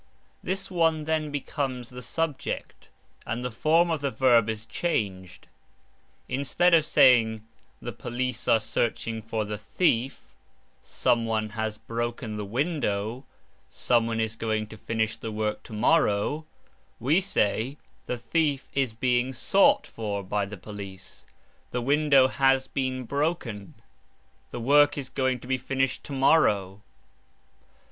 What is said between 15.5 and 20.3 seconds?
to morrow," we say "The thief is being sought for